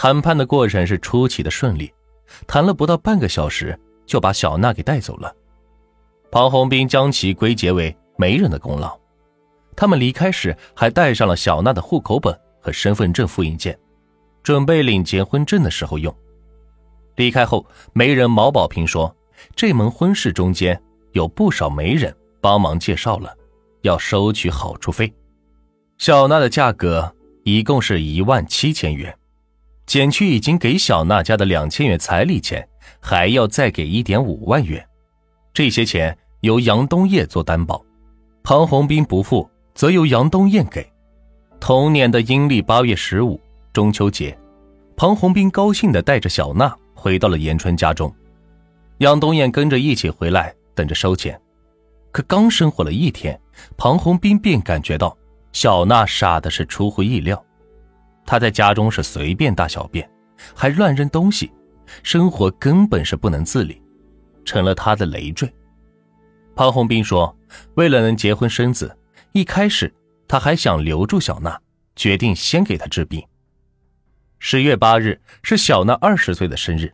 [0.00, 1.92] 谈判的过程是出奇的顺利，
[2.46, 5.34] 谈了不到半个小时就把小娜给带走了。
[6.30, 8.96] 庞红兵将其归结为媒人的功劳。
[9.74, 13.76] 他们离开时还带上了小娜的户口本和身份证复印件，
[14.40, 16.14] 准备领结婚证的时候用。
[17.16, 19.12] 离开后，媒人毛宝平说
[19.56, 20.80] ：“这门婚事中间
[21.10, 23.36] 有不少媒人帮忙介绍了，
[23.82, 25.12] 要收取好处费。
[25.96, 27.12] 小娜的价格
[27.42, 29.12] 一共是一万七千元，
[29.88, 32.64] 减去已经给小娜家的两千元彩礼钱，
[33.00, 34.86] 还要再给一点五万元。
[35.52, 37.84] 这些钱由杨东业做担保，
[38.44, 40.84] 庞红兵不付。”则由杨东燕给。
[41.60, 43.40] 同年的阴历八月十五，
[43.72, 44.36] 中秋节，
[44.96, 48.12] 庞红兵高兴地带着小娜回到了延春家中，
[48.96, 51.40] 杨东燕跟着一起回来，等着收钱。
[52.10, 53.40] 可刚生活了一天，
[53.76, 55.16] 庞红兵便感觉到
[55.52, 57.40] 小娜傻的是出乎意料。
[58.28, 60.06] 他在家中是随便大小便，
[60.54, 61.50] 还乱扔东西，
[62.02, 63.80] 生活根本是不能自理，
[64.44, 65.50] 成了他的累赘。
[66.54, 67.34] 庞红兵说
[67.76, 68.94] ：“为了能结婚生子。”
[69.32, 69.90] 一开始，
[70.28, 71.58] 他还想留住小娜，
[71.96, 73.26] 决定先给她治病。
[74.38, 76.92] 十月八日是小娜二十岁的生日，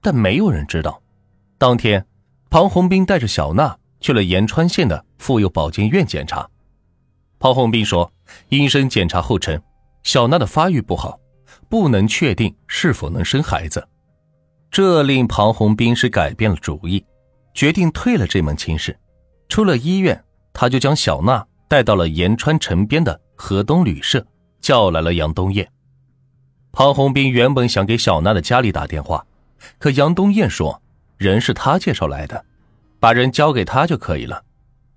[0.00, 1.02] 但没有人知道，
[1.58, 2.02] 当天，
[2.48, 6.48] 庞红兵带着小娜去了延川县的妇幼保健院检查。
[7.38, 8.10] 庞红兵说，
[8.48, 9.60] 医生检查后称，
[10.02, 11.18] 小娜的发育不好，
[11.68, 13.86] 不能确定是否能生孩子。
[14.70, 17.04] 这令庞红兵是改变了主意，
[17.54, 18.96] 决定退了这门亲事。
[19.48, 21.46] 出了医院，他就将小娜。
[21.70, 24.26] 带到了延川城边的河东旅社，
[24.60, 25.70] 叫来了杨东燕。
[26.72, 29.24] 庞红兵原本想给小娜的家里打电话，
[29.78, 30.82] 可杨东燕说
[31.16, 32.44] 人是他介绍来的，
[32.98, 34.42] 把人交给他就可以了。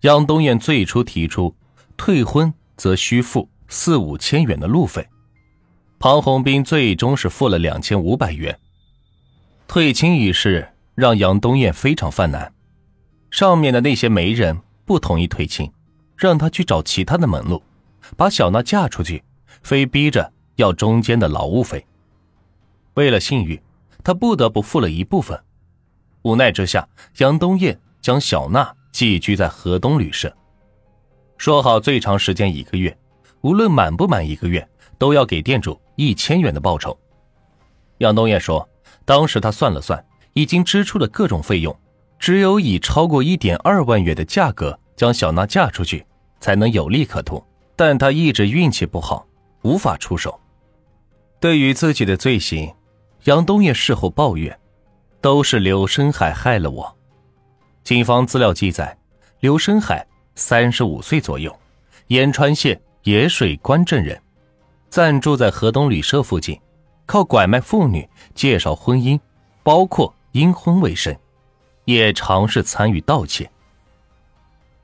[0.01, 1.55] 杨东燕最初提出
[1.95, 5.09] 退婚则需付四五千元的路费，
[5.97, 8.57] 庞红兵最终是付了两千五百元。
[9.67, 12.53] 退亲一事让杨东燕非常犯难，
[13.31, 15.69] 上面的那些媒人不同意退亲。
[16.15, 17.61] 让他去找其他的门路，
[18.15, 19.23] 把小娜嫁出去，
[19.63, 21.83] 非逼着要中间的劳务费。
[22.93, 23.59] 为了信誉，
[24.03, 25.37] 他不得不付了一部分。
[26.21, 26.87] 无奈之下，
[27.17, 30.33] 杨东燕将小娜寄居在河东旅社，
[31.37, 32.95] 说好最长时间一个月，
[33.43, 34.67] 无论满不满一个月，
[34.97, 36.97] 都要给店主一千元的报酬。
[37.99, 38.67] 杨东燕说，
[39.05, 41.77] 当时他算了算，已经支出了各种费用，
[42.17, 46.05] 只有以超过一点二万元的价格将小娜嫁出去。
[46.39, 47.41] 才能有利可图，
[47.73, 49.25] 但他一直运气不好，
[49.61, 50.37] 无法出手。
[51.39, 52.69] 对于自己的罪行，
[53.23, 54.59] 杨东业事后抱怨
[55.21, 56.97] ：“都是刘深海害了我。”
[57.81, 58.97] 警方资料记载，
[59.39, 60.05] 刘深海
[60.35, 61.57] 三十五岁左右，
[62.07, 64.17] 延川县野水关镇人，
[64.87, 66.57] 暂住在河东旅社附近，
[67.05, 69.19] 靠拐卖妇女、介绍婚姻，
[69.61, 71.13] 包括阴婚为生，
[71.83, 73.49] 也尝试参与盗窃。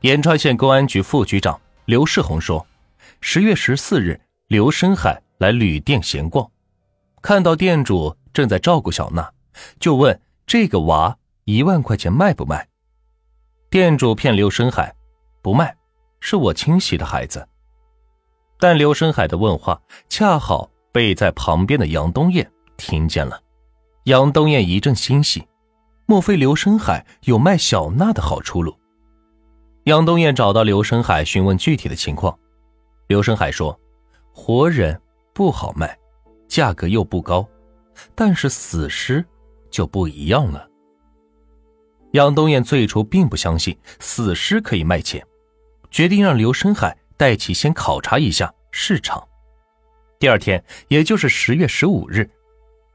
[0.02, 2.68] 延川县公安局副局长刘世红说
[3.22, 6.52] ：“十月十四日，刘深海来旅店闲逛，
[7.22, 9.32] 看到店主正在照顾小娜，
[9.80, 12.68] 就问这个娃一万块钱卖不卖？
[13.70, 14.94] 店主骗刘深海，
[15.42, 15.74] 不卖，
[16.20, 17.48] 是我亲戚的孩子。
[18.60, 23.42] 但刘深海的问话恰好被在旁边的杨东燕听见了。
[24.04, 25.48] 杨东燕一阵欣喜，
[26.06, 28.78] 莫非刘深海有卖小娜的好出路？”
[29.86, 32.38] 杨东燕找到刘深海询问具体的情况，
[33.08, 33.80] 刘深海说
[34.34, 35.00] ：“活人
[35.34, 35.98] 不好卖，
[36.50, 37.48] 价格又不高，
[38.14, 39.26] 但是死尸
[39.72, 40.68] 就不一样了。”
[42.12, 45.26] 杨东燕最初并不相信死尸可以卖钱，
[45.90, 49.22] 决定让刘深海带其先考察一下市场。
[50.20, 52.26] 第二天，也就是十月十五日，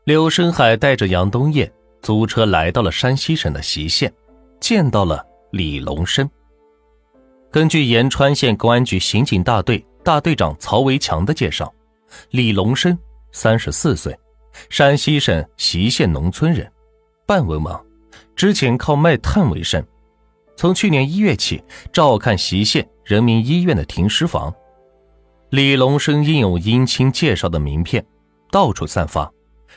[0.04, 1.70] 刘深海带着杨东燕
[2.00, 4.10] 租车来到了山西省的隰县，
[4.58, 6.28] 见到了李龙生。
[7.50, 11.70] 根据延川县公安局刑警大队大队长曹维强的介绍，
[12.30, 12.98] 李龙生
[13.30, 14.18] 三十四岁，
[14.70, 16.66] 山西省隰县农村人，
[17.26, 17.78] 半文盲，
[18.34, 19.87] 之前靠卖炭为生，
[20.56, 21.62] 从去年一月起
[21.92, 24.54] 照看隰县人民医院的停尸房。
[25.50, 28.04] 李龙生印有姻亲介绍的名片，
[28.50, 29.30] 到处散发，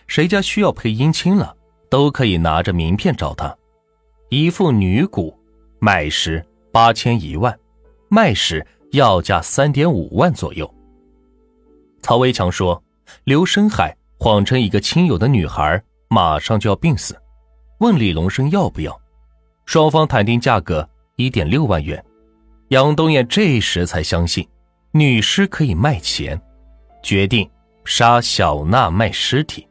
[0.07, 1.55] 谁家需要配姻亲了，
[1.89, 3.55] 都可以拿着名片找他。
[4.29, 5.37] 一副女骨，
[5.79, 7.57] 买时八千一万。
[8.09, 10.73] 卖时要价三点五万左右。
[12.01, 12.81] 曹维强说
[13.25, 17.15] ：“刘深海谎称一个亲友的女孩马上就要病死，
[17.79, 18.97] 问李龙生要不要，
[19.67, 22.03] 双方谈定价格一点六万元。
[22.69, 24.47] 杨东燕这时才相信
[24.91, 26.41] 女尸可以卖钱，
[27.03, 27.47] 决定
[27.83, 29.67] 杀小娜卖尸体。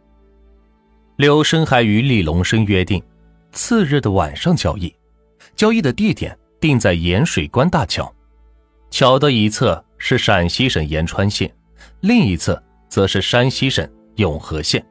[1.17, 3.03] 刘深海与李龙生约定，
[3.53, 4.95] 次日的晚上交易，
[5.55, 8.15] 交易的地点定在盐水关大桥，
[8.91, 11.51] 桥的一侧是陕西省延川县，
[12.01, 14.85] 另一侧则是山西省永和县。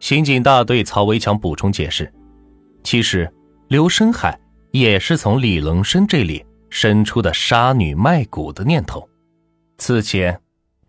[0.00, 2.12] 刑警大队曹维强补充解释，
[2.84, 3.30] 其实
[3.68, 4.38] 刘深海
[4.70, 9.08] 也是从李龙生这里生出的杀女卖骨的念头。
[9.76, 10.40] 此前，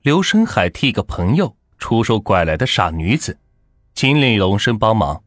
[0.03, 3.35] 刘深海替一个朋友出售拐来的傻女子。
[3.95, 5.23] 请李龙生帮忙，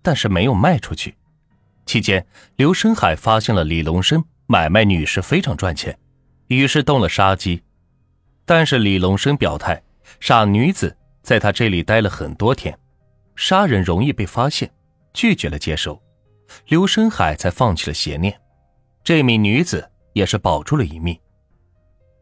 [0.00, 1.16] 但是没有卖出去。
[1.86, 5.98] 期间，刘深海发现了李龙生买卖女士非常赚钱，
[6.46, 7.60] 于是动了杀机。
[8.44, 9.82] 但是李龙生表态，
[10.20, 12.78] 傻女子在他这里待了很多天，
[13.34, 14.70] 杀人容易被发现，
[15.12, 16.00] 拒绝了接收。
[16.66, 18.40] 刘深海才放弃了邪念，
[19.04, 21.18] 这名女子也是保住了一命。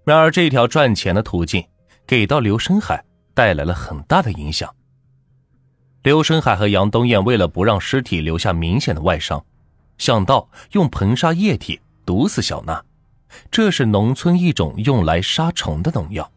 [0.05, 1.65] 然而，这条赚钱的途径
[2.07, 3.05] 给到刘深海
[3.35, 4.75] 带来了很大的影响。
[6.03, 9.45] 刘深海和杨东艳为了不让尸体留下明显的外伤，
[9.99, 12.83] 想到用硼砂液体毒死小娜，
[13.51, 16.33] 这是农村一种用来杀虫的农药。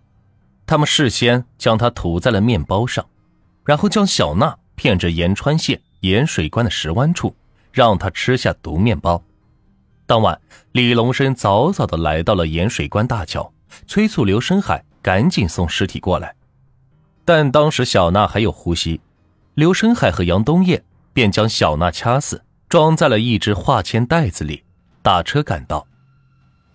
[0.65, 3.05] 他们事先将它涂在了面包上，
[3.63, 7.33] 然后将小娜骗至延川县盐水关的石湾处，
[7.73, 9.21] 让他吃下毒面包。
[10.05, 10.39] 当晚，
[10.71, 13.51] 李龙生早早的来到了盐水关大桥，
[13.87, 16.35] 催促刘深海赶紧送尸体过来，
[17.25, 19.01] 但当时小娜还有呼吸。
[19.55, 20.83] 刘深海和杨东艳
[21.13, 24.63] 便将小娜掐死，装在了一只化纤袋子里，
[25.01, 25.85] 打车赶到。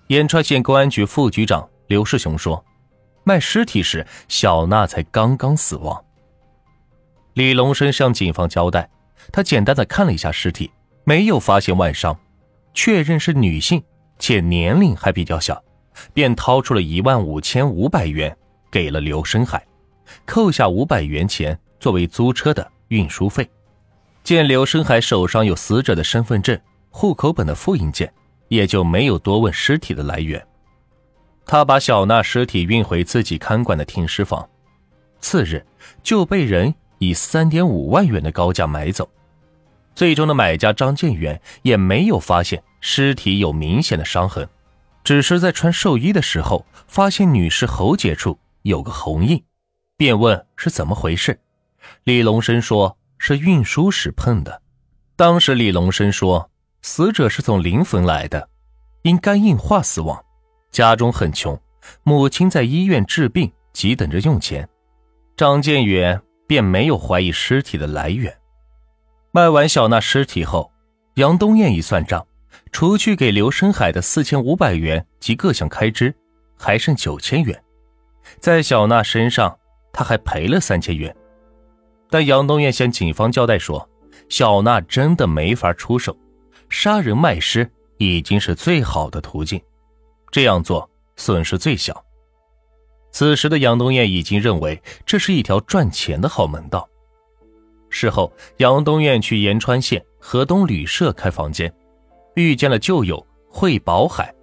[0.09, 2.65] 延川县公安局副局长刘世雄说
[3.25, 6.05] ：“卖尸体时，小娜才刚刚死亡。”
[7.35, 8.89] 李龙生向警方交代，
[9.31, 10.71] 他简单的看了一下尸体，
[11.09, 12.15] 没有发现外伤，
[12.75, 13.83] 确认是女性，
[14.19, 15.59] 且年龄还比较小，
[16.13, 18.37] 便掏出了一万五千五百元
[18.71, 19.67] 给了刘深海，
[20.27, 21.59] 扣下五百元钱。
[21.81, 23.49] 作为租车的运输费，
[24.23, 26.61] 见刘深海手上有死者的身份证、
[26.91, 28.13] 户口本的复印件，
[28.49, 30.47] 也就没有多问尸体的来源。
[31.47, 34.47] 他把小娜尸体运回自己看管的停尸房，
[35.21, 35.65] 次日
[36.03, 39.09] 就被人以三点五万元的高价买走。
[39.99, 44.49] 最终的买家张建元也没有发现尸体有明显的伤痕，
[45.03, 49.43] 只是在穿寿衣的时候发现女士喉结处有个红印，
[49.97, 51.41] 便问是怎么回事。
[52.05, 54.63] 李龙生说：“是运输时碰的。”
[55.19, 56.49] 当时李龙生说
[56.81, 58.49] ：“死者是从临汾来的，
[59.03, 60.25] 因肝硬化死亡，
[60.71, 61.61] 家中很穷，
[62.05, 64.69] 母亲在医院治病，急等着用钱。”
[65.37, 68.33] 张建远便没有怀疑尸体的来源。
[69.31, 70.73] 卖完小娜尸体后，
[71.17, 72.27] 杨东艳一算账，
[72.73, 76.15] 除去给刘深海的四千五百元及各项开支，
[76.57, 77.63] 还剩九千元。
[78.39, 79.59] 在小娜身上，
[79.93, 81.15] 他还赔了三千元。
[82.09, 83.87] 但杨东艳向警方交代说
[84.31, 86.17] ：“小娜真的没法出手，
[86.71, 89.61] 杀人卖尸已经是最好的途径，
[90.31, 92.03] 这样做损失最小。”
[93.13, 96.89] 此时的杨东艳已经认为这是一条赚钱的好门道。
[97.91, 101.73] 事后，杨东院去延川县河东旅社开房间，
[102.35, 104.35] 遇见了旧友惠宝海，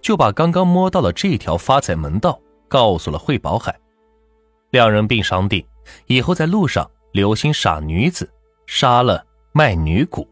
[0.00, 3.78] 就把刚刚摸到了这条发财门道告诉了惠宝海，
[4.70, 5.66] 两人并商定
[6.06, 6.90] 以后在路上。
[7.12, 8.30] 留心傻女子，
[8.66, 10.28] 杀了卖女骨。